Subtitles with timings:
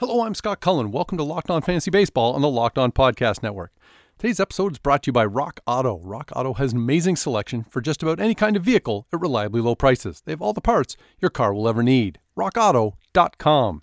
[0.00, 0.90] Hello, I'm Scott Cullen.
[0.90, 3.72] Welcome to Locked On Fantasy Baseball on the Locked On Podcast Network.
[4.18, 6.00] Today's episode is brought to you by Rock Auto.
[6.00, 9.60] Rock Auto has an amazing selection for just about any kind of vehicle at reliably
[9.60, 10.20] low prices.
[10.24, 12.18] They have all the parts your car will ever need.
[12.36, 13.82] RockAuto.com.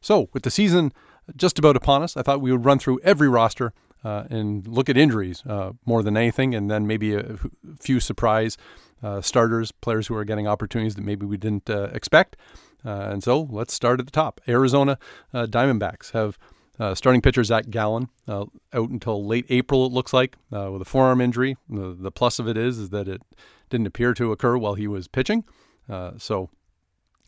[0.00, 0.92] So, with the season
[1.36, 4.88] just about upon us, I thought we would run through every roster uh, and look
[4.88, 7.38] at injuries uh, more than anything, and then maybe a
[7.78, 8.56] few surprise
[9.04, 12.36] uh, starters, players who are getting opportunities that maybe we didn't uh, expect.
[12.84, 14.40] Uh, and so let's start at the top.
[14.48, 14.98] Arizona
[15.34, 16.38] uh, Diamondbacks have
[16.78, 20.82] uh, starting pitcher Zach Gallen uh, out until late April, it looks like, uh, with
[20.82, 21.56] a forearm injury.
[21.68, 23.22] The, the, plus of it is, is that it
[23.68, 25.44] didn't appear to occur while he was pitching.
[25.88, 26.50] Uh, so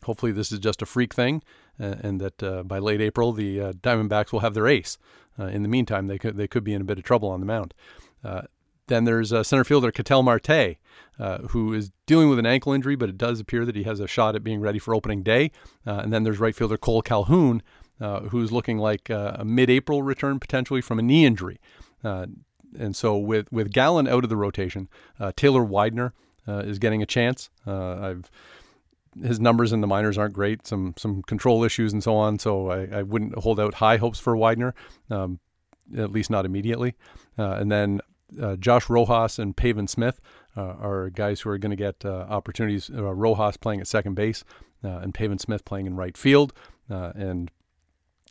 [0.03, 1.43] hopefully this is just a freak thing,
[1.77, 4.97] and that by late April the Diamondbacks will have their ace.
[5.37, 7.45] in the meantime, they could they could be in a bit of trouble on the
[7.45, 7.73] mound.
[8.91, 10.75] Then there's uh, center fielder Ketel Marte,
[11.17, 14.01] uh, who is dealing with an ankle injury, but it does appear that he has
[14.01, 15.51] a shot at being ready for opening day.
[15.87, 17.63] Uh, and then there's right fielder Cole Calhoun,
[18.01, 21.57] uh, who's looking like uh, a mid-April return potentially from a knee injury.
[22.03, 22.25] Uh,
[22.77, 24.89] and so with with Gallen out of the rotation,
[25.37, 26.13] Taylor Widener
[26.47, 27.49] is getting a chance.
[27.65, 28.29] I've
[29.23, 32.39] his numbers in the minors aren't great, some some control issues and so on.
[32.39, 34.73] So I, I wouldn't hold out high hopes for Widener,
[35.09, 35.39] um,
[35.97, 36.95] at least not immediately.
[37.37, 38.01] Uh, and then
[38.39, 40.21] uh, Josh Rojas and Pavin Smith
[40.55, 42.89] uh, are guys who are going to get uh, opportunities.
[42.89, 44.43] Uh, Rojas playing at second base
[44.83, 46.53] and Pavin Smith playing in right field.
[46.89, 47.51] And,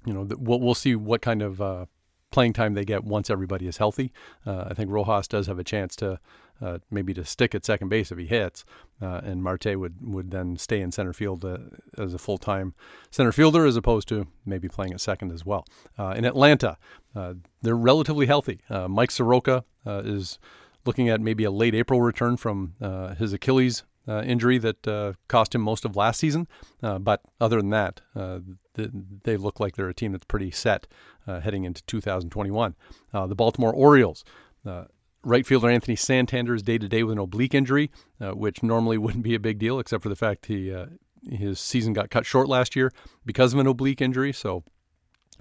[0.05, 1.89] you know, we'll, we'll see what kind of
[2.31, 4.13] playing time they get once everybody is healthy.
[4.47, 6.19] I think Rojas does have a chance to
[6.63, 8.65] uh, maybe to stick at second base if he hits,
[9.01, 11.59] uh, and Marte would would then stay in center field uh,
[11.97, 12.75] as a full time
[13.11, 15.65] center fielder as opposed to maybe playing at second as well.
[15.99, 16.77] Uh, in Atlanta,
[17.15, 18.61] uh, they're relatively healthy.
[18.69, 20.39] Uh, Mike Soroka is
[20.85, 22.75] looking at maybe a late April return from
[23.19, 23.85] his Achilles.
[24.07, 26.47] injury that cost him most of last season,
[26.81, 28.01] but other than that,
[28.75, 30.87] they look like they're a team that's pretty set
[31.27, 32.75] heading into 2021.
[33.13, 34.25] the Baltimore Orioles,
[35.23, 38.97] Right fielder Anthony Santander is day to day with an oblique injury, uh, which normally
[38.99, 40.87] wouldn't be a big deal, except for the fact he uh,
[41.29, 42.91] his season got cut short last year
[43.27, 44.33] because of an oblique injury.
[44.33, 44.65] So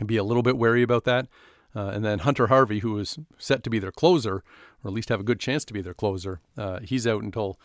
[0.06, 1.28] be a little bit wary about that.
[1.76, 4.44] Uh, and then Hunter Harvey, who is set to be their closer,
[4.84, 7.60] or at least have a good chance to be their closer, uh, he's out until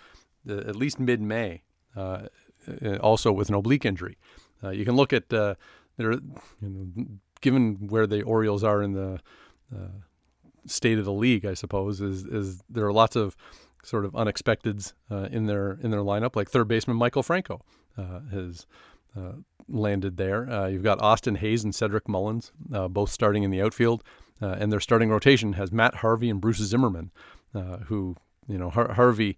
[0.48, 1.62] at least mid May,
[1.96, 2.26] uh,
[2.84, 4.18] uh, also with an oblique injury.
[4.72, 5.56] you can look at their,
[5.98, 6.20] you
[6.60, 7.06] know,
[7.40, 9.20] given where the Orioles are in the
[10.66, 13.36] state of the league, I suppose, is is there are lots of
[13.82, 17.62] sort of unexpecteds uh, in their in their lineup, like third baseman Maikel Franco
[17.96, 18.66] uh, has
[19.16, 19.32] uh,
[19.68, 20.50] landed there.
[20.50, 24.02] Uh, you've got Austin Hays and Cedric Mullins uh, both starting in the outfield,
[24.40, 27.10] and their starting rotation has Matt Harvey and Bruce Zimmermann,
[27.86, 28.16] who
[28.48, 29.36] you know Har- Harvey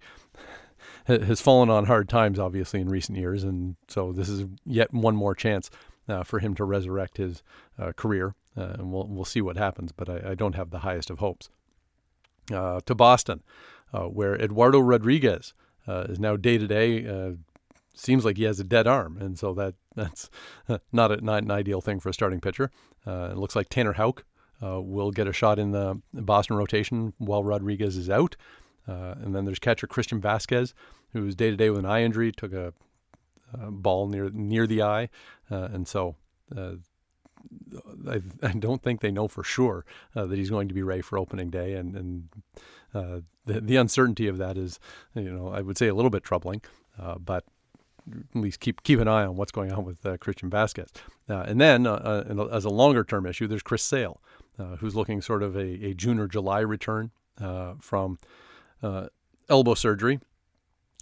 [1.06, 5.16] has fallen on hard times, obviously, in recent years, and so this is yet one
[5.16, 5.70] more chance
[6.09, 7.43] uh, for him to resurrect his
[7.78, 8.34] uh, career.
[8.56, 11.19] Uh, and we'll we'll see what happens, but I, I don't have the highest of
[11.19, 11.50] hopes.
[12.53, 13.43] Uh, to Boston,
[13.93, 15.53] uh, where Eduardo Rodriguez
[15.89, 17.37] is now day to day.
[17.94, 20.31] Seems like he has a dead arm, and so that that's
[20.93, 22.71] not, a, not an ideal thing for a starting pitcher.
[23.06, 24.25] it looks like Tanner Houck
[24.61, 28.37] will get a shot in the Boston rotation while Rodriguez is out.
[28.88, 30.73] Uh, and then there's catcher Christian Vazquez,
[31.12, 32.73] who's day to day with an eye injury, took a
[33.71, 35.09] ball near near the eye,
[35.50, 36.17] uh, and so
[36.56, 36.75] uh,
[38.09, 39.84] I, I, don't think they know for sure
[40.15, 42.28] uh, that he's going to be ready for opening day, and and
[42.94, 44.78] uh, the the uncertainty of that is,
[45.15, 46.62] you know, I would say a little bit troubling,
[46.99, 47.44] uh, but
[48.11, 50.88] at least keep keep an eye on what's going on with uh, Christian Vazquez.
[51.28, 54.21] Uh, and then, as a longer term issue, there's Chris Sale,
[54.79, 57.11] who's looking sort of a, a June or July return
[57.81, 58.19] from
[59.49, 60.20] elbow surgery,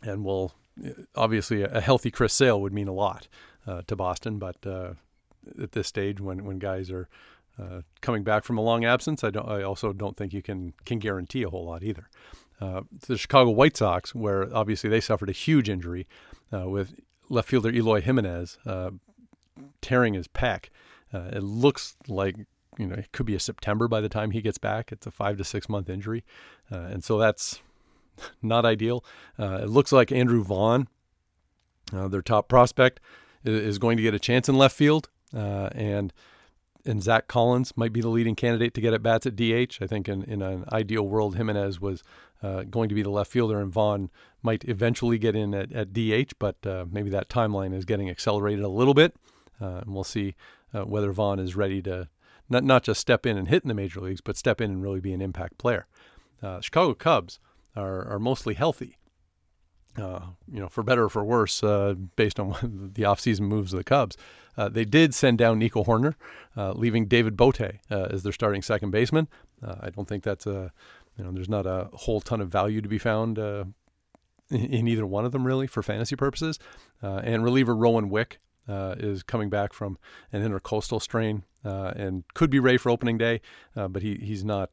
[0.03, 0.55] and will
[1.15, 3.29] obviously a healthy Chris Sale would mean a lot
[3.67, 4.95] uh, to Boston, but uh,
[5.63, 7.09] at this stage, when when guys are
[7.61, 9.49] uh, coming back from a long absence, I don't.
[9.49, 12.09] I also don't think you can can guarantee a whole lot either.
[12.61, 16.07] Uh, the Chicago White Sox, where obviously they suffered a huge injury
[16.53, 16.95] uh, with
[17.29, 18.91] left fielder Eloy Jimenez uh,
[19.81, 20.67] tearing his pec.
[21.13, 22.37] it looks like
[22.79, 24.93] you know it could be a September by the time he gets back.
[24.93, 26.25] It's a five to six month injury,
[26.71, 27.61] and so that's
[28.43, 29.05] not ideal.
[29.39, 30.89] it looks like Andrew Vaughn,
[31.93, 33.01] their top prospect,
[33.45, 35.09] is going to get a chance in left field.
[35.35, 36.13] Uh, and
[36.87, 39.81] and Zack Collins might be the leading candidate to get at bats at DH.
[39.81, 42.03] I think in, in an ideal world, Jimenez was
[42.43, 44.11] uh, going to be the left fielder, and Vaughn
[44.43, 48.63] might eventually get in at, at DH, but uh, maybe that timeline is getting accelerated
[48.63, 49.17] a little bit.
[49.59, 50.35] Uh, and we'll see
[50.75, 52.09] uh, whether Vaughn is ready to
[52.51, 54.83] not, not just step in and hit in the major leagues, but step in and
[54.83, 55.87] really be an impact player.
[56.43, 57.39] Uh, Chicago Cubs
[57.77, 58.97] are, are mostly healthy.
[59.97, 62.51] Uh, you know, for better or for worse, uh, based on
[62.95, 64.17] the offseason moves of the Cubs.
[64.57, 66.15] Uh, they did send down Nico Hoerner,
[66.57, 69.29] uh, leaving David Bote uh, as their starting second baseman.
[69.63, 70.73] Uh, I don't think that's a,
[71.17, 73.75] you know, there's not a whole ton of value to be found in,
[74.51, 76.59] in, either one of them really for fantasy purposes.
[77.01, 79.99] and reliever Rowan Wick is coming back from
[80.33, 83.41] an intercostal strain and could be ready for opening day,
[83.75, 84.71] but he, he's not.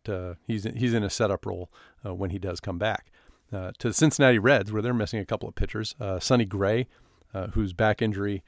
[0.47, 1.69] he's he's in a setup role
[2.03, 3.11] when he does come back
[3.53, 5.95] uh, to the Cincinnati Reds, where they're missing a couple of pitchers.
[5.99, 6.87] Uh, Sonny Gray,
[7.33, 8.43] uh, whose back injury,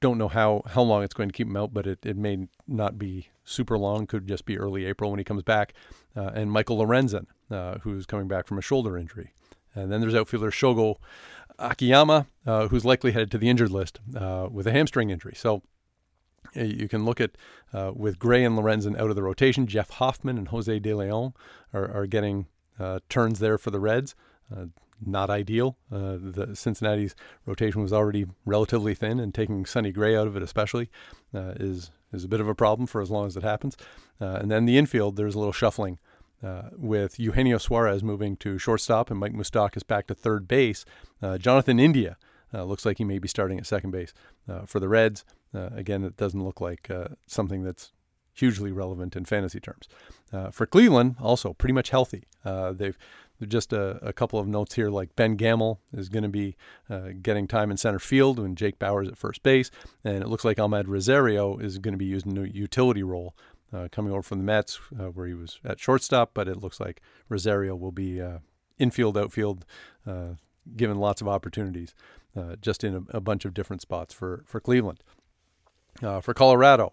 [0.00, 2.48] don't know how, how long it's going to keep him out, but it, it may
[2.66, 4.06] not be super long.
[4.06, 5.74] Could just be early April when he comes back.
[6.16, 9.32] Uh, and Michael Lorenzen, uh, who's coming back from a shoulder injury.
[9.74, 10.96] And then there's outfielder Shogo
[11.58, 15.34] Akiyama, uh, who's likely headed to the injured list with a hamstring injury.
[15.34, 15.62] So
[16.54, 17.32] you can look at
[17.72, 19.66] uh, with Gray and Lorenzen out of the rotation.
[19.66, 21.34] Jeff Hoffman and Jose De Leon
[21.72, 22.46] are, are getting
[22.78, 24.14] uh, turns there for the Reds.
[24.54, 24.66] Uh,
[25.04, 25.76] not ideal.
[25.92, 27.14] Uh, the Cincinnati's
[27.44, 30.88] rotation was already relatively thin, and taking Sonny Gray out of it, especially,
[31.34, 33.76] uh, is is a bit of a problem for as long as it happens.
[34.20, 35.98] Uh, and then the infield, there's a little shuffling
[36.42, 40.84] uh, with Eugenio Suarez moving to shortstop and Mike Moustakas back to third base.
[41.38, 42.16] Jonathan India
[42.52, 44.12] looks like he may be starting at second base
[44.66, 45.24] for the Reds.
[45.52, 46.90] again, it doesn't look like
[47.26, 47.92] something that's
[48.36, 49.88] hugely relevant in fantasy terms.
[50.32, 52.24] Uh, for Cleveland, also pretty much healthy.
[52.44, 52.98] Uh, they've
[53.48, 56.56] just a, a, couple of notes here, like Ben Gamel is going to be
[56.88, 59.70] uh, getting time in center field when Jake Bauers at first base,
[60.04, 63.34] and it looks like Amed Rosario is going to be used in a utility role.
[63.72, 66.78] Uh, coming over from the Mets, uh, where he was at shortstop, but it looks
[66.78, 68.38] like Rosario will be uh,
[68.78, 69.64] infield, outfield,
[70.76, 71.94] given lots of opportunities,
[72.60, 75.02] just in a, a, bunch of different spots for for Cleveland.
[76.00, 76.92] for Colorado,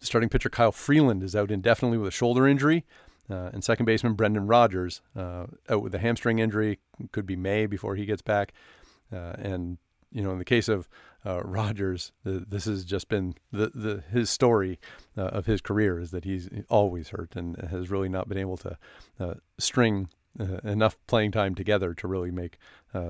[0.00, 2.84] starting pitcher Kyle Freeland is out indefinitely with a shoulder injury.
[3.30, 6.78] Uh, and second baseman Brendan Rodgers uh, out with a hamstring injury.
[7.12, 8.52] Could be May before he gets back.
[9.12, 9.78] Uh, and
[10.12, 10.88] you know, in the case of
[11.26, 14.78] uh, Rodgers, the, this has just been the, the his story
[15.16, 18.56] uh, of his career is that he's always hurt and has really not been able
[18.58, 18.78] to
[19.20, 20.08] uh, string
[20.62, 22.58] enough playing time together to really make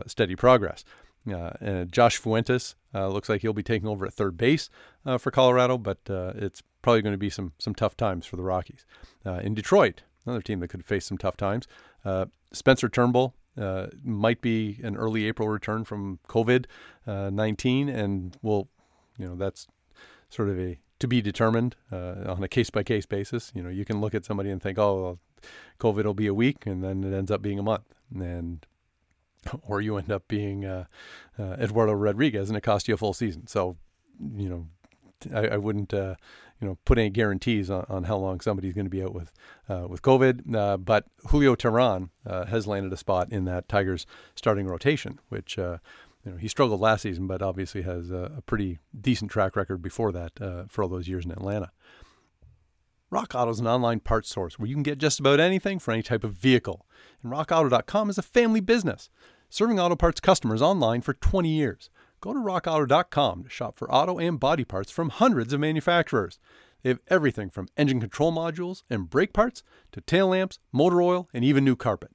[0.06, 0.82] steady progress.
[1.32, 4.70] Uh, and Josh Fuentes uh, looks like he'll be taking over at third base
[5.04, 8.36] uh, for Colorado, but uh, it's probably going to be some some tough times for
[8.36, 8.86] the Rockies.
[9.26, 11.66] Uh, in Detroit, another team that could face some tough times.
[12.04, 13.34] Uh, Spencer Turnbull
[14.04, 16.66] might be an early April return from COVID
[17.06, 18.68] 19, and will,
[19.18, 19.66] you know, that's
[20.28, 23.52] sort of a to be determined on a case by case basis.
[23.54, 25.18] You know, you can look at somebody and think, oh, well,
[25.78, 28.66] COVID will be a week, and then it ends up being a month, and
[29.62, 30.84] or you end up being uh,
[31.38, 33.46] uh, Eduardo Rodriguez and it costs you a full season.
[33.46, 33.76] So,
[34.36, 34.66] you know,
[35.34, 36.16] I, I wouldn't, uh,
[36.60, 39.32] you know, put any guarantees on, on how long somebody's going to be out with
[39.68, 40.54] uh, with COVID.
[40.54, 45.56] Uh, but Julio Teheran uh, has landed a spot in that Tigers starting rotation, which
[45.56, 45.78] you
[46.24, 50.12] know he struggled last season, but obviously has a, a pretty decent track record before
[50.12, 50.32] that
[50.68, 51.70] for all those years in Atlanta.
[53.10, 55.92] Rock Auto is an online parts source where you can get just about anything for
[55.92, 56.86] any type of vehicle.
[57.22, 59.08] And RockAuto.com is a family business,
[59.48, 61.88] serving auto parts customers online for 20 years.
[62.20, 66.40] Go to RockAuto.com to shop for auto and body parts from hundreds of manufacturers.
[66.82, 71.28] They have everything from engine control modules and brake parts to tail lamps, motor oil,
[71.32, 72.10] and even new carpet.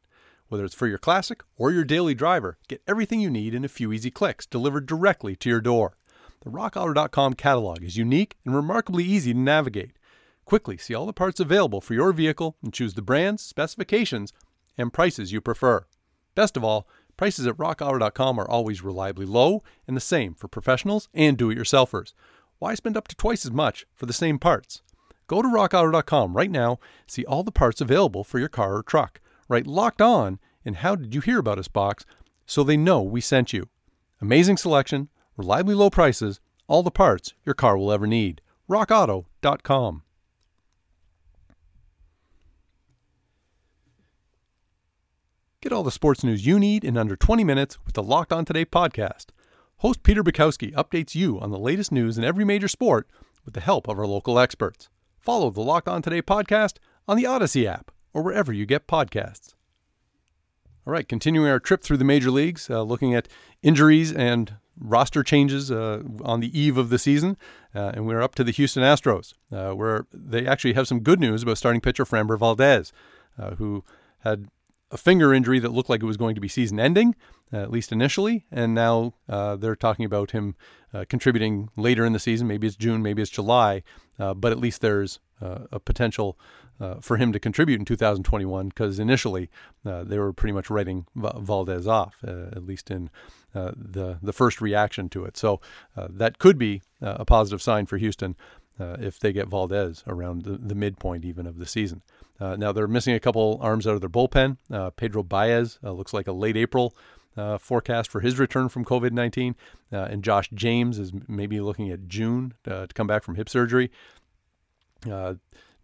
[0.49, 3.69] Whether it's for your classic or your daily driver, get everything you need in a
[3.69, 5.95] few easy clicks delivered directly to your door.
[6.41, 9.97] The RockAuto.com catalog is unique and remarkably easy to navigate.
[10.43, 14.33] Quickly see all the parts available for your vehicle and choose the brands, specifications,
[14.77, 15.85] and prices you prefer.
[16.35, 16.87] Best of all,
[17.23, 21.57] prices at rockauto.com are always reliably low and the same for professionals and do it
[21.57, 22.11] yourselfers.
[22.59, 24.81] Why spend up to twice as much for the same parts?
[25.27, 29.21] Go to rockauto.com right now, see all the parts available for your car or truck.
[29.47, 32.05] Write locked on in How Did You Hear About Us box
[32.45, 33.69] so they know we sent you.
[34.19, 38.41] Amazing selection, reliably low prices, all the parts your car will ever need.
[38.69, 40.03] RockAuto.com.
[45.63, 48.43] Get all the sports news you need in under 20 minutes with the Locked On
[48.43, 49.27] Today podcast.
[49.77, 53.07] Host Peter Bukowski updates you on the latest news in every major sport
[53.45, 54.89] with the help of our local experts.
[55.21, 59.53] Follow the Locked On Today podcast on the Odyssey app or wherever you get podcasts.
[60.85, 63.29] All right, continuing our trip through the major leagues, uh, looking at
[63.61, 67.37] injuries and roster changes uh, on the eve of the season,
[67.73, 71.21] uh, and we're up to the Houston Astros, uh, where they actually have some good
[71.21, 72.91] news about starting pitcher Framber Valdez,
[73.39, 73.85] uh, who
[74.25, 74.49] had
[74.93, 77.15] a finger injury that looked like it was going to be season ending,
[77.51, 80.55] at least initially, and now uh, they're talking about him
[80.93, 82.47] uh, contributing later in the season.
[82.47, 83.83] Maybe it's June, maybe it's July,
[84.17, 86.37] but at least there's a potential
[86.79, 89.49] uh, for him to contribute in 2021 because initially
[89.85, 93.09] uh, they were pretty much writing Valdez off, uh, at least in
[93.55, 95.37] uh, the the first reaction to it.
[95.37, 95.61] So
[95.95, 98.35] uh, that could be a positive sign for Houston
[98.79, 102.01] if they get Valdez around the, the, midpoint even of the season.
[102.39, 104.57] now they're missing a couple arms out of their bullpen.
[104.95, 106.95] Pedro Baez looks like a late April.
[107.35, 109.55] Uh, forecast for his return from COVID 19.
[109.91, 113.49] Uh, and Josh James is maybe looking at June uh, to come back from hip
[113.49, 113.89] surgery.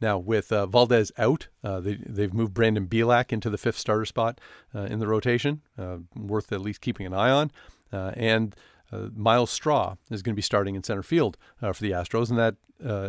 [0.01, 4.05] Now, with uh, Valdez out, uh, they, they've moved Brandon Bielak into the fifth starter
[4.05, 4.39] spot
[4.73, 7.51] uh, in the rotation, uh, worth at least keeping an eye on.
[7.91, 8.55] Uh, and
[8.91, 12.39] uh, Myles Straw is going to be starting in center field for the Astros, and
[12.39, 12.55] that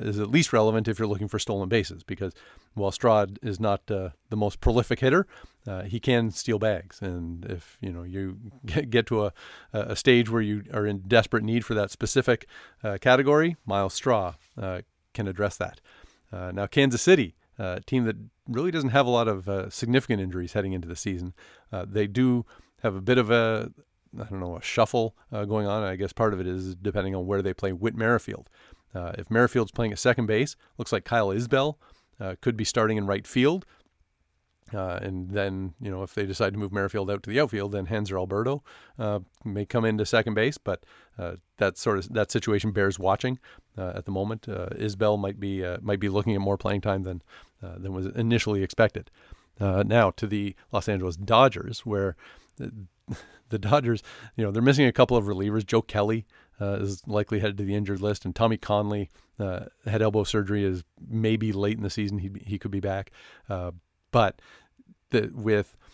[0.04, 2.32] is at least relevant if you're looking for stolen bases, because
[2.75, 5.26] while Straw is not the most prolific hitter,
[5.87, 7.00] he can steal bags.
[7.00, 9.32] And if you know you get to a,
[9.72, 12.46] a stage where you are in desperate need for that specific
[13.00, 14.34] category, Myles Straw
[15.14, 15.80] can address that.
[16.32, 18.16] Uh, now, Kansas City, uh, a team that
[18.49, 21.34] really doesn't have a lot of uh, significant injuries heading into the season,
[21.72, 22.46] uh, they do
[22.82, 23.70] have a bit of a
[24.19, 25.83] I don't know a shuffle uh, going on.
[25.83, 28.49] I guess part of it is depending on where they play Whit Merrifield.
[28.95, 31.79] Uh, if Merrifield's playing at second base, looks like Kyle Isbel
[32.40, 33.64] could be starting in right field.
[34.73, 37.73] Uh, and then, you know, if they decide to move Merrifield out to the outfield,
[37.73, 38.62] then Hanser Alberto
[38.99, 40.59] uh, may come into second base.
[40.59, 40.85] But
[41.19, 43.38] uh, that sort of that situation bears watching
[43.76, 44.49] uh, at the moment.
[44.49, 47.23] Uh, Isbel might be uh, might be looking at more playing time than
[47.61, 49.11] than was initially expected.
[49.59, 52.17] now to the Los Angeles Dodgers, where
[53.49, 54.02] the, Dodgers,
[54.37, 55.67] you know, they're missing a couple of relievers.
[55.67, 56.26] Joe Kelly
[56.61, 60.64] is likely headed to the injured list, and Tommy Kahnle had elbow surgery.
[60.64, 63.11] Is maybe late in the season he he could be back.
[63.49, 64.40] But
[65.11, 65.89] the, with uh,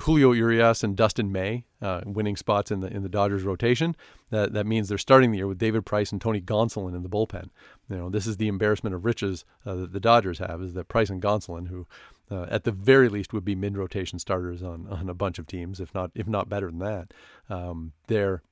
[0.00, 3.96] Julio Urias and Dustin May uh, winning spots in the in the Dodgers rotation.
[4.30, 7.08] That that means they're starting the year with David Price and Tony Gonsolin in the
[7.08, 7.50] bullpen.
[7.88, 10.88] You know, this is the embarrassment of riches uh, that the Dodgers have is that
[10.88, 11.86] Price and Gonsolin, who
[12.30, 15.46] uh, at the very least would be mid rotation starters on on a bunch of
[15.46, 17.12] teams, if not if not better than that.
[17.50, 18.42] Um, they're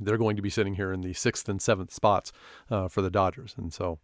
[0.00, 2.32] they're going to be sitting here in the sixth and seventh spots
[2.70, 3.98] uh, for the Dodgers, and so.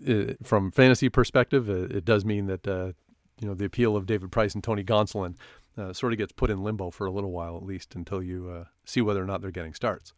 [0.00, 2.92] It, from fantasy perspective, it, it does mean that uh,
[3.40, 5.36] you know the appeal of David Price and Tony Gonsolin
[5.76, 8.48] uh, sort of gets put in limbo for a little while at least until you
[8.48, 10.12] uh, see whether or not they're getting starts.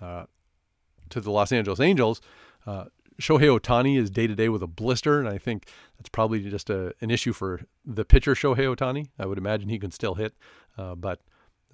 [0.00, 0.24] Uh,
[1.10, 2.20] to the Los Angeles Angels,
[2.66, 2.84] uh,
[3.20, 6.70] Shohei Ohtani is day to day with a blister, and I think that's probably just
[6.70, 9.08] a, an issue for the pitcher Shohei Ohtani.
[9.18, 10.34] I would imagine he can still hit,
[10.76, 11.20] uh, but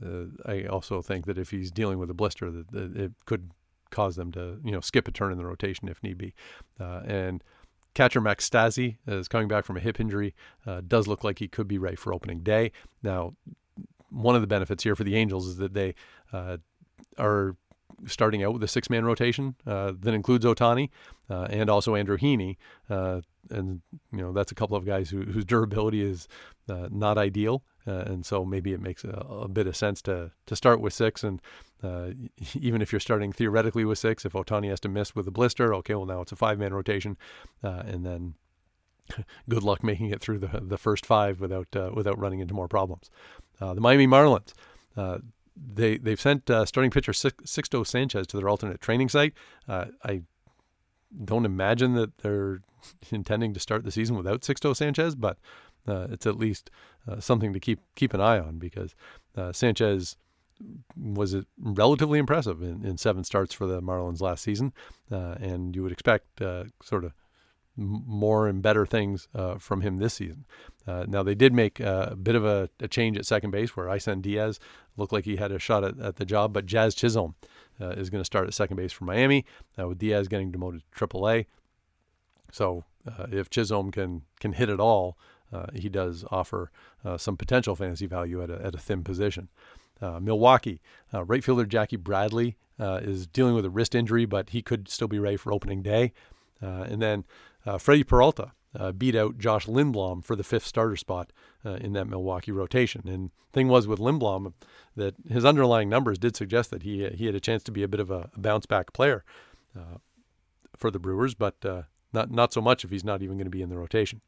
[0.04, 3.50] uh, I also think that if he's dealing with a blister, that, that, it could
[3.90, 6.32] cause them to you know skip a turn in the rotation if need be,
[6.78, 7.44] and
[7.94, 10.34] Catcher Max Stassi is coming back from a hip injury.
[10.66, 12.72] Uh, does look like he could be ready for opening day.
[13.02, 13.34] Now,
[14.10, 15.94] one of the benefits here for the Angels is that they
[16.32, 16.58] uh,
[17.18, 17.56] are
[18.06, 20.90] starting out with a six man rotation uh, that includes Ohtani
[21.30, 22.56] uh, and also Andrew Heaney.
[22.90, 23.20] Uh,
[23.50, 23.82] and,
[24.12, 26.28] you know, that's a couple of guys who, whose durability is
[26.68, 27.62] uh, not ideal.
[27.86, 30.92] Uh, and so maybe it makes a, a, bit of sense to, to start with
[30.92, 31.22] six.
[31.22, 31.42] And
[31.82, 32.10] uh,
[32.54, 35.74] even if you're starting theoretically with six, if Ohtani has to miss with a blister,
[35.74, 37.16] okay, well, now it's a five man rotation.
[37.62, 38.34] and then
[39.48, 43.10] good luck making it through the, the first five without, without running into more problems.
[43.60, 44.54] the Miami Marlins
[45.56, 49.34] they they've sent uh, starting pitcher Sixto Sanchez to their alternate training site.
[49.68, 50.22] Uh, I
[51.24, 52.60] don't imagine that they're
[53.10, 55.38] intending to start the season without Sixto Sanchez, but
[55.86, 56.70] uh, it's at least
[57.08, 58.94] uh, something to keep keep an eye on because
[59.36, 60.16] uh, Sanchez
[60.96, 64.72] was relatively impressive in, in seven starts for the Marlins last season,
[65.10, 66.40] uh, and you would expect
[66.82, 67.12] sort of
[67.76, 70.44] more and better things uh, from him this season.
[70.86, 73.76] Uh, now they did make uh, a bit of a, a, change at second base
[73.76, 74.60] where Isan Diaz
[74.96, 77.34] looked like he had a shot at, at the job, but Jazz Chisholm
[77.80, 79.44] uh, is going to start at second base for Miami
[79.78, 81.46] uh, with Diaz getting demoted to AAA.
[82.52, 85.18] So uh, if Chisholm can can hit it all,
[85.74, 86.70] he does offer
[87.16, 89.48] some potential fantasy value at a, at a thin position.
[90.00, 90.80] Milwaukee
[91.12, 95.18] right fielder Jackie Bradley is dealing with a wrist injury, but he could still be
[95.18, 96.12] ready for opening day.
[96.60, 97.24] and then
[97.66, 101.32] uh, Freddie Peralta uh, beat out Josh Lindblom for the fifth starter spot
[101.64, 103.06] uh, in that Milwaukee rotation.
[103.06, 104.52] And thing was with Lindblom
[104.96, 107.88] that his underlying numbers did suggest that he he had a chance to be a
[107.88, 109.24] bit of a, bounce back player
[109.76, 109.98] uh,
[110.76, 111.82] for the Brewers, but uh,
[112.12, 114.20] not not so much if he's not even going to be in the rotation.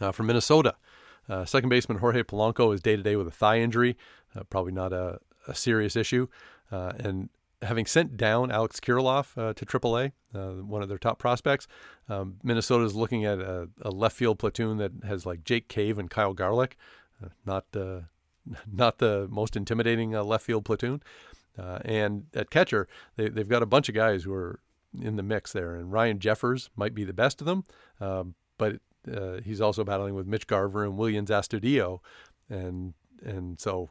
[0.00, 0.76] Uh, from Minnesota,
[1.44, 3.96] second baseman Jorge Polanco is day to day with a thigh injury.
[4.48, 6.28] probably not a a serious issue.
[6.72, 7.28] Uh, and
[7.62, 11.66] having sent down Alex Kirilloff uh, to AAA, uh, one of their top prospects,
[12.08, 15.98] um, Minnesota is looking at a, a, left field platoon that has like Jake Cave
[15.98, 16.76] and Kyle Garlick,
[17.22, 18.00] uh, not uh,
[18.72, 21.02] not the most intimidating uh, left field platoon.
[21.56, 24.60] and at catcher, they, they've got a bunch of guys who are
[24.98, 27.64] in the mix there, and Ryan Jeffers might be the best of them,
[28.00, 28.80] um, but
[29.44, 32.00] he's also battling with Mitch Garver and Williams Astudillo,
[32.48, 33.90] and and so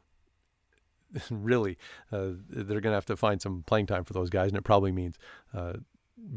[1.29, 1.77] really,
[2.11, 4.63] uh, they're going to have to find some playing time for those guys, and it
[4.63, 5.17] probably means
[5.53, 5.73] uh,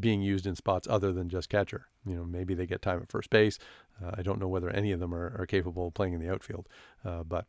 [0.00, 1.86] being used in spots other than just catcher.
[2.06, 3.58] You know, maybe they get time at first base.
[4.02, 6.32] Uh, I don't know whether any of them are, are capable of playing in the
[6.32, 6.68] outfield,
[7.04, 7.46] uh, but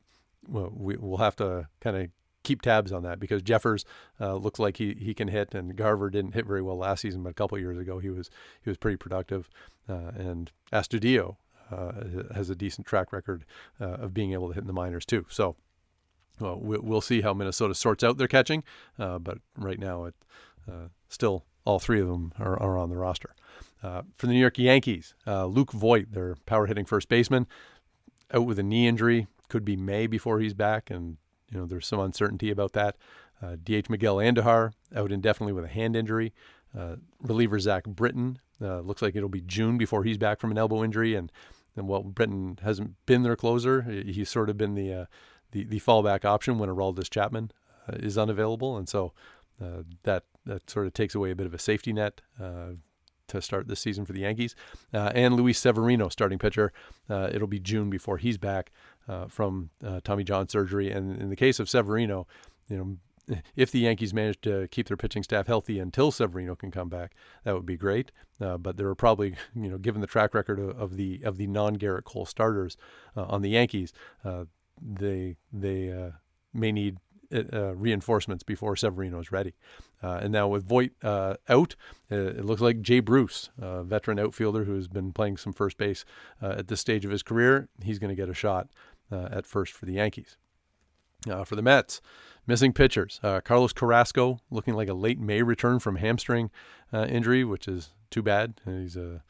[0.47, 2.09] well, we, will have to kind of
[2.43, 3.85] keep tabs on that because Jeffers
[4.19, 7.23] uh, looks like he, he can hit, and Garver didn't hit very well last season,
[7.23, 8.29] but a couple years ago he was
[8.61, 9.49] he was pretty productive,
[9.89, 11.37] uh, and Astudillo
[12.35, 13.45] has a decent track record
[13.79, 15.25] of being able to hit in the minors too.
[15.29, 15.55] So
[16.39, 18.63] well, we'll see how Minnesota sorts out their catching,
[18.97, 20.15] uh, but right now, it
[20.69, 23.35] uh, still all three of them are, are on the roster.
[23.81, 27.47] Uh, for the New York Yankees, uh, Luke Voit, their power hitting first baseman,
[28.33, 29.27] out with a knee injury.
[29.49, 31.17] Could be May before he's back, and
[31.53, 32.97] you know there's some uncertainty about that.
[33.41, 36.33] Uh, DH Miguel Andujar out indefinitely with a hand injury.
[36.77, 40.83] Uh, reliever Zach Britton looks like it'll be June before he's back from an elbow
[40.83, 41.31] injury, and
[41.75, 45.07] and while Britton hasn't been their closer, he's sort of been the
[45.53, 47.51] the, the fallback option when Aroldis Chapman
[47.87, 49.13] uh, is unavailable, and so
[49.61, 52.71] uh, that that sort of takes away a bit of a safety net uh,
[53.27, 54.55] to start this season for the Yankees.
[54.93, 56.73] Uh, and Luis Severino, starting pitcher,
[57.09, 58.71] uh, it'll be June before he's back
[59.27, 59.69] from
[60.03, 60.91] Tommy John surgery.
[60.91, 62.27] And in the case of Severino,
[62.69, 62.97] you know,
[63.55, 67.13] if the Yankees manage to keep their pitching staff healthy until Severino can come back,
[67.43, 68.11] that would be great.
[68.41, 71.37] Uh, but there are probably, you know, given the track record of, of the of
[71.37, 72.77] the non Gerrit Cole starters
[73.15, 73.93] uh, on the Yankees,
[74.25, 74.45] uh,
[74.81, 76.11] they they uh,
[76.53, 76.97] may need
[77.33, 79.53] uh, uh reinforcements before Severino is ready.
[80.01, 81.75] Uh, and now with Voit uh, out,
[82.11, 85.77] uh, it looks like Jay Bruce, a veteran outfielder who has been playing some first
[85.77, 86.03] base
[86.41, 88.67] at this stage of his career, he's going to get a shot
[89.31, 90.37] at first for the Yankees.
[91.45, 92.01] for the Mets,
[92.47, 93.19] missing pitchers.
[93.43, 96.51] Carlos Carrasco looking like a late May return from hamstring
[96.93, 98.61] injury, which is too bad.
[98.65, 99.23] He's a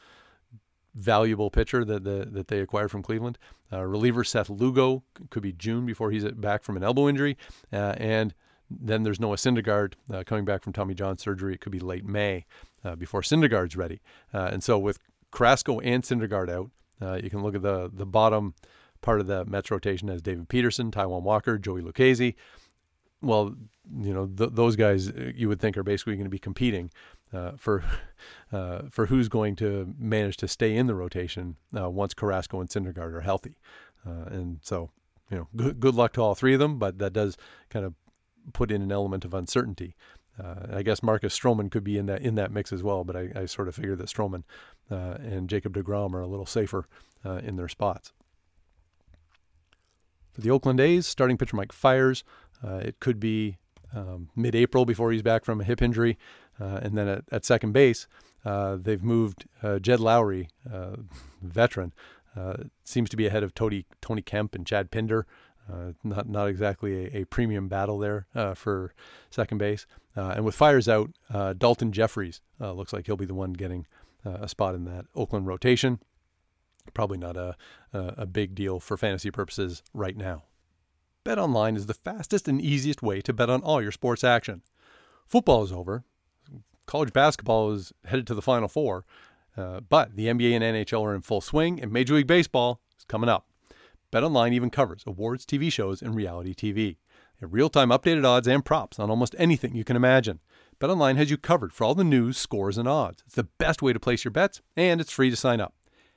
[0.96, 3.38] valuable pitcher that that they acquired from Cleveland.
[3.72, 7.38] Uh, reliever Seth Lugo could be June before he's back from an elbow injury,
[7.72, 8.34] uh, and
[8.70, 11.54] then there's Noah Syndergaard uh, coming back from Tommy John surgery.
[11.54, 12.46] It could be late May
[12.84, 14.02] uh, before Syndergaard's ready.
[14.34, 15.00] Uh, and so with
[15.32, 16.70] Carrasco and Syndergaard out,
[17.02, 18.54] uh, you can look at the the bottom
[19.04, 22.34] part of the Mets rotation as David Peterson, Taijuan Walker, Joey Lucchesi.
[23.22, 23.56] Well,
[24.00, 26.90] you know th- those guys you would think are basically going to be competing
[27.34, 27.84] uh, for
[28.52, 32.70] uh, for who's going to manage to stay in the rotation uh, once Carrasco and
[32.70, 33.56] Syndergaard are healthy.
[34.06, 34.90] Uh, and so,
[35.30, 37.38] you know, good, good luck to all three of them, but that does
[37.70, 37.94] kind of
[38.52, 39.96] put in an element of uncertainty.
[40.42, 43.16] Uh, I guess Marcus Stroman could be in that in that mix as well, but
[43.16, 44.44] I, I sort of figure that Stroman
[44.90, 46.88] uh, and Jacob DeGrom are a little safer
[47.24, 48.12] in their spots.
[50.34, 52.24] For the Oakland A's, starting pitcher Mike Fiers,
[52.64, 53.58] it could be
[53.96, 56.18] um, mid-April before he's back from a hip injury.
[56.60, 58.08] Uh, and then at, at second base,
[58.46, 60.48] uh, they've moved uh, Jed Lowrie,
[61.42, 61.94] veteran,
[62.84, 65.26] seems to be ahead of Tony, Tony Kemp and Chad Pinder.
[65.72, 68.94] Uh, not not exactly a, a premium battle there uh, for
[69.30, 69.86] second base.
[70.16, 73.88] Uh, and with Fiers out, Daulton Jefferies looks like he'll be the one getting
[74.26, 76.00] a spot in that Oakland rotation.
[76.94, 77.56] Probably not a,
[77.92, 80.44] a, big deal for fantasy purposes right now.
[81.24, 84.62] Bet online is the fastest and easiest way to bet on all your sports action.
[85.28, 86.04] Football is over,
[86.86, 89.06] college basketball is headed to the Final Four,
[89.58, 93.06] uh, but the NBA and NHL are in full swing, and Major League Baseball is
[93.06, 93.48] coming up.
[94.12, 96.76] BetOnline even covers awards, TV shows, and reality TV.
[96.76, 100.40] They have real-time updated odds and props on almost anything you can imagine.
[100.80, 103.24] BetOnline has you covered for all the news, scores, and odds.
[103.26, 105.74] It's the best way to place your bets, and it's free to sign up.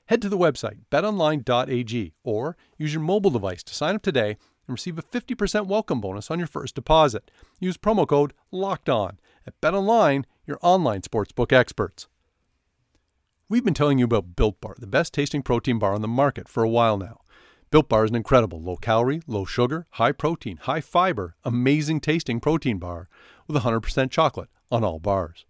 [0.07, 4.75] Head to the website betonline.ag or use your mobile device to sign up today and
[4.75, 7.31] receive a 50% welcome bonus on your first deposit.
[7.61, 12.07] Use promo code LOCKED ON at BetOnline your online sportsbook experts.
[13.49, 16.49] We've been telling you about Built Bar, the best tasting protein bar on the market
[16.49, 17.21] for a while now.
[17.71, 22.39] Built Bar is an incredible low calorie, low sugar, high protein, high fiber, amazing tasting
[22.41, 23.09] protein bar
[23.49, 25.47] with 100% chocolate on all bars.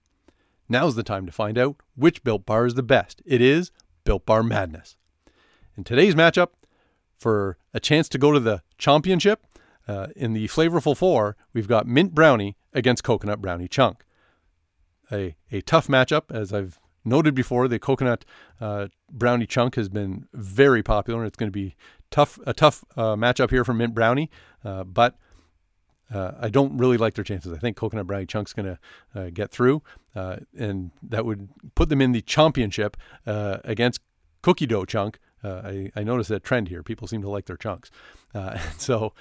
[0.69, 3.23] Now's the time to find out which Built Bar is the best.
[3.25, 3.71] It is
[4.07, 4.97] Built Bar Madness.
[5.77, 6.49] In today's matchup,
[7.19, 9.47] for a chance to go to the championship,
[9.87, 14.07] uh, in the Flavorful Four, we've got Mint Brownie against Coconut Brownie Chunk
[15.11, 16.31] a, a tough matchup.
[16.31, 18.25] As I've noted before, the coconut
[18.61, 21.77] uh, brownie chunk has been very popular, and it's going to be
[22.11, 24.31] tough a tough uh, matchup here for mint brownie.
[24.65, 25.17] Uh, but
[26.13, 27.53] uh, I don't really like their chances.
[27.53, 28.79] I think Coconut Brownie Chunk's going to
[29.15, 29.83] uh, get through,
[30.15, 34.01] uh, and that would put them in the championship uh, against
[34.43, 35.19] Cookie Dough Chunk.
[35.43, 36.83] Uh, I, I noticed that trend here.
[36.83, 37.91] People seem to like their chunks.
[38.35, 39.13] Uh, so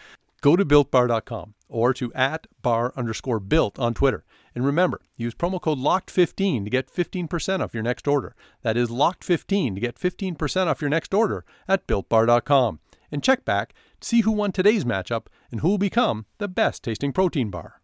[0.42, 4.24] go to builtbar.com or to at bar underscore built on Twitter.
[4.54, 8.36] And remember, use promo code LOCKED15 to get 15% off your next order.
[8.62, 12.80] That is LOCKED15 to get 15% off your next order at builtbar.com.
[13.12, 16.84] And check back to see who won today's matchup and who will become the best
[16.84, 17.82] tasting protein bar.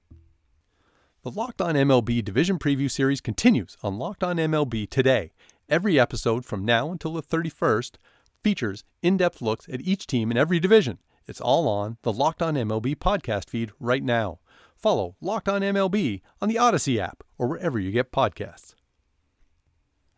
[1.24, 5.32] The Locked On MLB Division Preview Series continues on Locked On MLB today.
[5.70, 7.98] Every episode from now until the 31st
[8.44, 10.98] features in depth looks at each team in every division.
[11.28, 14.40] It's all on the Locked On MLB podcast feed right now.
[14.76, 18.74] Follow Locked On MLB on the Odyssey app or wherever you get podcasts.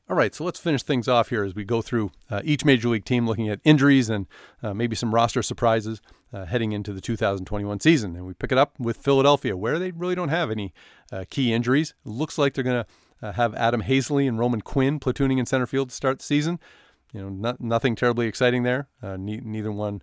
[0.10, 2.90] All right, so let's finish things off here as we go through uh, each major
[2.90, 4.28] league team, looking at injuries and
[4.62, 6.02] uh, maybe some roster surprises
[6.34, 8.18] uh, heading into the 2021 season.
[8.18, 10.74] And we pick it up with Philadelphia, where they really don't have any
[11.10, 11.94] uh, key injuries.
[12.04, 15.66] Looks like they're going to uh, have Adam Haseley and Roman Quinn platooning in center
[15.66, 16.60] field to start the season.
[17.14, 18.90] You know, not, nothing terribly exciting there.
[19.02, 20.02] Uh, ne- neither one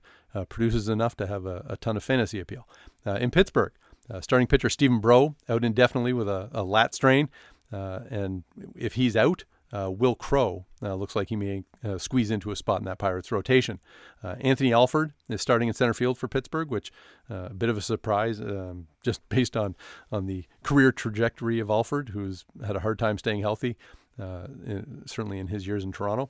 [0.48, 2.66] produces enough to have a, a ton of fantasy appeal.
[3.04, 3.72] in Pittsburgh,
[4.20, 7.28] starting pitcher Steven Brault out indefinitely with a, a lat strain.
[7.70, 12.50] and if he's out, uh, Wil Crowe uh, looks like he may uh, squeeze into
[12.50, 13.78] a spot in that Pirates rotation.
[14.22, 16.92] Uh, Anthony Alford is starting in center field for Pittsburgh, which
[17.30, 19.76] uh, a bit of a surprise um, just based on
[20.10, 23.76] on the career trajectory of Alford, who's had a hard time staying healthy.
[24.18, 26.28] Uh, in, certainly in his years in Toronto,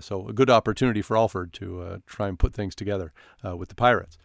[0.00, 3.12] so a good opportunity for Alford to try and put things together
[3.54, 4.18] with the Pirates.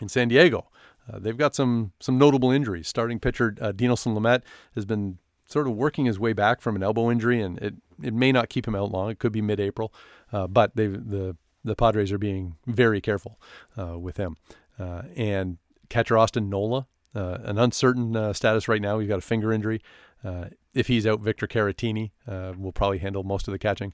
[0.00, 0.68] In San Diego,
[1.12, 2.86] they've got some some notable injuries.
[2.86, 4.42] Starting pitcher Dinelson Lamet
[4.76, 5.18] has been
[5.50, 8.48] sort of working his way back from an elbow injury, and it, it may not
[8.48, 9.10] keep him out long.
[9.10, 9.92] It could be mid-April,
[10.32, 13.38] uh, but they the the Padres are being very careful
[13.76, 14.36] uh, with him.
[14.78, 15.58] Uh, and
[15.90, 18.98] catcher Austin Nola, uh, an uncertain uh, status right now.
[18.98, 19.82] He's got a finger injury.
[20.24, 22.12] Uh, if he's out, Victor Caratini
[22.56, 23.92] will probably handle most of the catching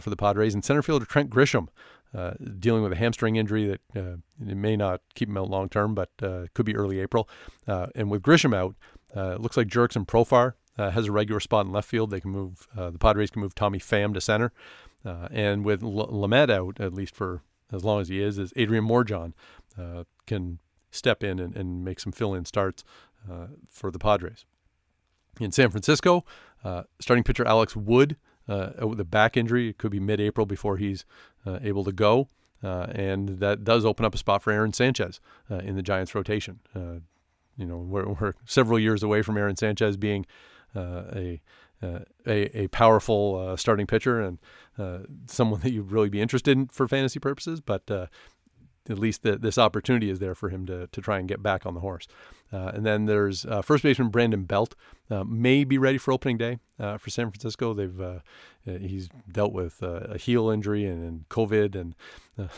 [0.00, 0.54] for the Padres.
[0.54, 1.68] And center fielder Trent Grisham,
[2.58, 6.10] dealing with a hamstring injury that it may not keep him out long term, but
[6.54, 7.28] could be early April.
[7.66, 8.74] and with Grisham out,
[9.14, 12.10] it looks like Jurickson Profar uh, has a regular spot in left field.
[12.10, 14.52] They can move uh, the Padres can move Tommy Pham to center,
[15.04, 18.84] uh, and with L- out at least for as long as he is, is Adrian
[18.86, 19.32] Morejon
[19.78, 20.58] uh, can
[20.90, 22.84] step in and, and, make some fill-in starts
[23.30, 24.44] uh, for the Padres.
[25.40, 26.24] In San Francisco,
[26.64, 31.04] uh, starting pitcher Alex Wood with a back injury, it could be mid-April before he's
[31.44, 32.28] able to go.
[32.62, 36.60] and that does open up a spot for Aaron Sanchez in the Giants rotation.
[37.56, 40.24] you know, we're, we're, several years away from Aaron Sanchez being
[40.76, 41.40] a,
[41.82, 44.38] uh, a, a powerful uh, starting pitcher and
[45.26, 47.90] someone that you'd really be interested in for fantasy purposes, but
[48.88, 51.66] at least the, this opportunity is there for him to, to try and get back
[51.66, 52.06] on the horse.
[52.52, 54.74] Uh, and then there's uh, first baseman Brandon Belt,
[55.10, 57.74] uh, may be ready for opening day for San Francisco.
[57.74, 58.22] They've
[58.64, 61.94] he's dealt with a heel injury and, and COVID, and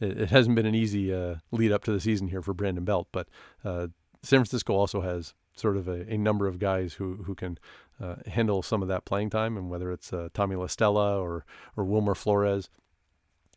[0.00, 1.12] it, it, hasn't been an easy
[1.50, 3.08] lead up to the season here for Brandon Belt.
[3.12, 3.28] But
[3.64, 3.90] San
[4.22, 7.58] Francisco also has sort of a, a number of guys who who can
[8.00, 11.44] uh, handle some of that playing time, and whether it's uh, Tommy La Stella or
[11.76, 12.68] or Wilmer Flores,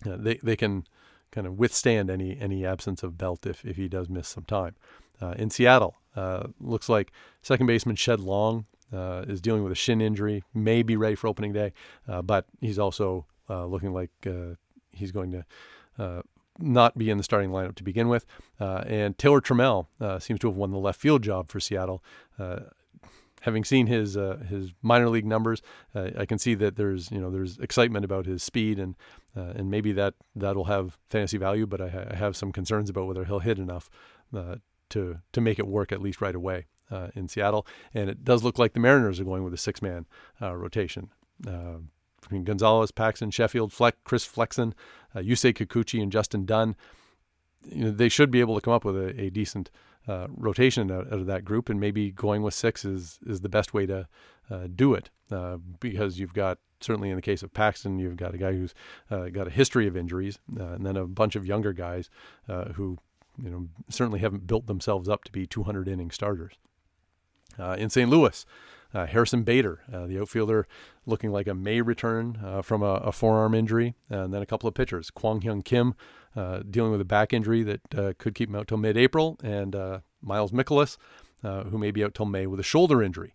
[0.05, 0.85] uh, they they can
[1.31, 4.75] kind of withstand any any absence of Belt if if he does miss some time.
[5.21, 7.11] Uh, in Seattle, uh, looks like
[7.43, 11.27] second baseman Shed Long uh, is dealing with a shin injury, may be ready for
[11.27, 11.73] opening day,
[12.23, 14.09] but he's also looking like
[14.91, 16.23] he's going to
[16.61, 18.25] not be in the starting lineup to begin with.
[18.59, 22.03] Uh, and Taylor Trammell uh, seems to have won the left field job for Seattle.
[22.37, 22.61] Uh,
[23.41, 25.61] having seen his uh, his minor league numbers,
[25.95, 28.95] uh, I can see that there's you know there's excitement about his speed and
[29.33, 31.65] and maybe that that'll have fantasy value.
[31.65, 33.89] But I, I, have some concerns about whether he'll hit enough
[34.33, 36.65] to to make it work at least right away.
[37.15, 40.05] in Seattle, and it does look like the Mariners are going with a six-man
[40.41, 41.09] rotation
[42.31, 44.73] between Gonzales, Paxton, Sheffield, Fleck, Chris Flexen,
[45.13, 46.77] uh, Yusei Kikuchi, and Justin Dunn.
[47.65, 49.69] You know, they should be able to come up with a, a decent
[50.07, 53.49] uh, rotation out, out, of that group, and maybe going with six is is the
[53.49, 54.07] best way to
[54.49, 58.33] uh, do it uh, because you've got certainly in the case of Paxton, you've got
[58.33, 58.73] a guy who's
[59.11, 62.09] uh, got a history of injuries, uh, and then a bunch of younger guys
[62.47, 62.97] uh, who
[63.43, 66.53] you know certainly haven't built themselves up to be 200 inning starters.
[67.59, 68.09] In St.
[68.09, 68.45] Louis,
[68.93, 70.67] uh, Harrison Bader, uh, the outfielder,
[71.05, 74.67] looking like a May return uh, from a, a, forearm injury, and then a couple
[74.67, 75.09] of pitchers.
[75.09, 75.95] Kwang Hyun Kim
[76.35, 79.75] uh, dealing with a back injury that uh, could keep him out till mid-April, and
[79.75, 80.97] uh, Miles Mikolas,
[81.41, 83.33] who may be out till May with a shoulder injury.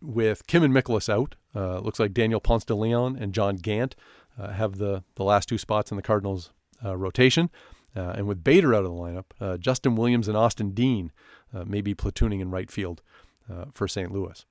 [0.00, 3.96] with Kim and Mikolas out, looks like Daniel Ponce de Leon and John Gant
[4.38, 6.50] have the the last two spots in the Cardinals
[6.82, 7.50] rotation.
[7.96, 11.12] Uh, and with Bader out of the lineup, uh, Justin Williams and Austin Dean
[11.56, 13.02] uh, may be platooning in right field
[13.50, 14.10] uh, for St.
[14.10, 14.44] Louis.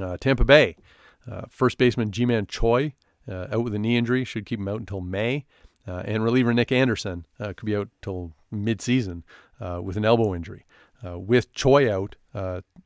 [0.00, 0.76] Uh, Tampa Bay,
[1.48, 2.94] first baseman Ji-Man Choi
[3.28, 5.44] out with a knee injury, should keep him out until May.
[5.86, 9.22] and reliever Nick Anderson could be out till midseason
[9.82, 10.64] with an elbow injury.
[11.02, 12.16] with Choi out,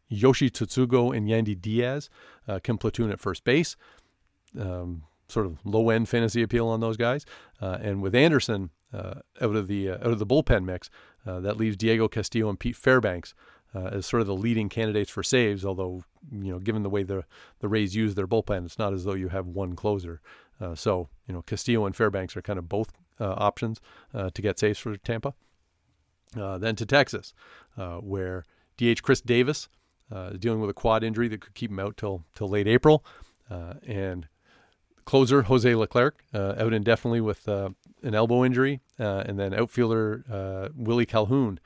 [0.09, 2.09] Yoshi Tsutsugo and Yandy Diaz
[2.63, 3.77] can platoon at first base.
[4.59, 7.25] Um, sort of low end fantasy appeal on those guys.
[7.61, 10.91] Uh, and with Anderson uh, out of the uh, out of the bullpen mix,
[11.27, 13.35] uh, that leaves Diego Castillo and Pete Fairbanks
[13.75, 15.65] uh, as sort of the leading candidates for saves.
[15.65, 17.25] Although you know, given the way the
[17.61, 20.21] the Rays use their bullpen, it's not as though you have one closer.
[20.61, 23.83] Uh, so you know, Castillo and Fairbanks are kind of both options
[24.15, 25.35] to get saves for Tampa.
[26.35, 27.35] then to Texas,
[28.01, 28.45] where
[28.79, 29.69] DH Chris Davis
[30.11, 33.05] is dealing with a quad injury that could keep him out till till late April,
[33.87, 34.27] and
[35.11, 37.71] closer Jose Leclerc uh, out indefinitely with uh,
[38.05, 41.59] an elbow injury, uh, and then outfielder uh, Willie Calhoun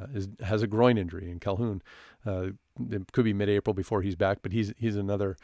[0.00, 1.30] uh, is, has a groin injury.
[1.30, 1.82] And Calhoun
[2.24, 2.52] uh,
[2.90, 5.36] it could be mid-April before he's back, but he's he's another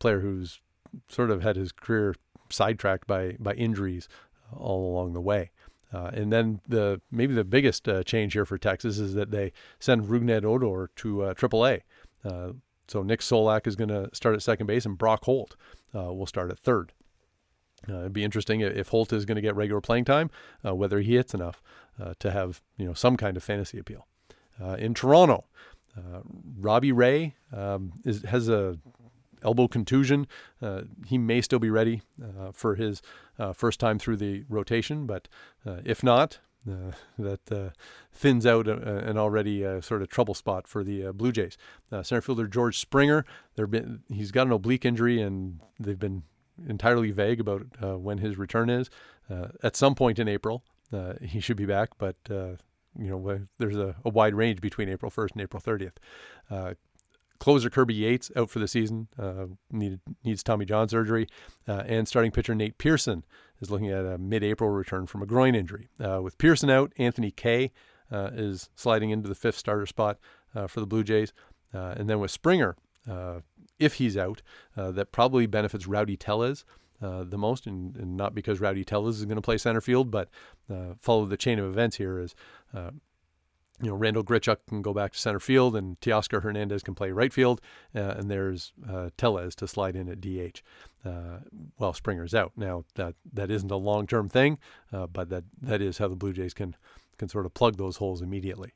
[0.00, 0.60] player who's
[1.08, 2.16] sort of had his career
[2.50, 4.08] sidetracked by by injuries
[4.52, 5.52] all along the way.
[5.92, 10.44] and then the maybe the biggest change here for Texas is that they send Rougned
[10.44, 11.82] Odor to AAA.
[12.88, 15.56] So Nick Solak is going to start at second base, and Brock Holt
[15.94, 16.92] uh, will start at third.
[17.88, 20.30] Uh, it'd be interesting if Holt is going to get regular playing time,
[20.66, 21.62] uh, whether he hits enough
[22.02, 24.06] uh, to have you know some kind of fantasy appeal.
[24.60, 25.44] Uh, in Toronto,
[25.96, 26.20] uh,
[26.58, 28.78] Robbie Ray um, is, has a
[29.44, 30.26] elbow contusion.
[31.06, 32.02] he may still be ready
[32.52, 33.00] for his
[33.54, 35.28] first time through the rotation, but
[35.84, 37.70] if not, uh, that uh,
[38.12, 41.56] thins out a, an already uh, sort of trouble spot for the uh, Blue Jays.
[41.90, 43.24] Uh, center fielder George Springer,
[43.56, 46.22] been, he's got an oblique injury, and they've been
[46.66, 48.90] entirely vague about uh, when his return is.
[49.62, 50.62] at some point in April,
[51.22, 52.16] he should be back, but
[52.98, 56.74] you know, there's a, a, wide range between April 1st and April 30th.
[57.38, 61.26] Uh, closer Kirby Yates out for the season, uh, needed, needs Tommy John surgery,
[61.66, 63.24] uh, and starting pitcher Nate Pearson
[63.60, 65.88] is looking at a mid-April return from a groin injury.
[66.00, 67.72] Uh, with Pearson out, Anthony Kay
[68.10, 70.18] uh, is sliding into the fifth starter spot
[70.54, 71.32] uh, for the Blue Jays,
[71.74, 72.76] uh, and then with Springer,
[73.10, 73.40] uh,
[73.78, 74.42] if he's out,
[74.76, 76.64] uh, that probably benefits Rowdy Tellez.
[77.00, 80.28] the most, and, and, not because Rowdy Tellez is going to play center field, but
[81.00, 82.34] follow the chain of events here is
[83.80, 87.10] you know, Randal Grichuk can go back to center field, and Teoscar Hernandez can play
[87.12, 87.60] right field,
[87.94, 90.62] uh, and there's uh, to slide in at DH
[91.04, 91.38] uh,
[91.76, 92.52] while Springer's out.
[92.56, 94.58] Now that that isn't a long-term thing,
[94.92, 96.74] uh, but that that is how the Blue Jays can
[97.18, 98.72] can sort of plug those holes immediately.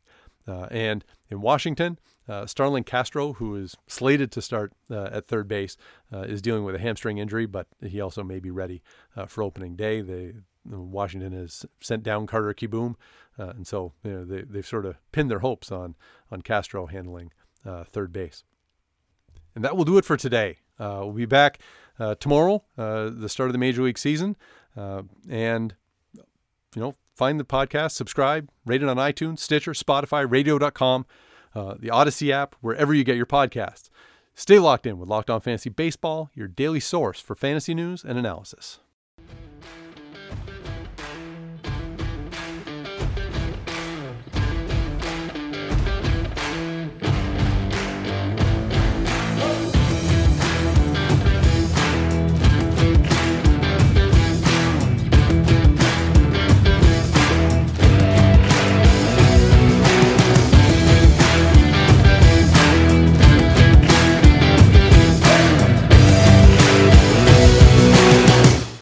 [0.47, 5.77] Uh, and in Washington, uh, Starlin Castro, who is slated to start at third base,
[6.13, 8.83] is dealing with a hamstring injury, but he also may be ready
[9.29, 10.01] for opening day.
[10.01, 10.33] They
[10.65, 12.95] Washington has sent down Carter Kieboom,
[13.39, 15.95] uh, and so you know, they, they've sort of pinned their hopes on
[16.31, 17.33] on Castro handling
[17.65, 18.45] uh, third base.
[19.55, 20.59] And that will do it for today.
[20.79, 21.59] Uh, we'll be back
[21.99, 24.37] uh, tomorrow, uh, the start of the major league season,
[24.77, 25.75] uh, and
[26.75, 31.05] you know, find the podcast, subscribe, rate it on iTunes, Stitcher, Spotify, Radio.com,
[31.55, 33.91] the Odyssey app, wherever you get your podcasts.
[34.35, 38.19] Stay locked in with Locked On Fantasy Baseball, your daily source for fantasy news and
[38.19, 38.79] analysis.